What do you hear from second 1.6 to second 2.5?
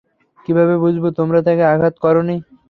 আঘাত করনি?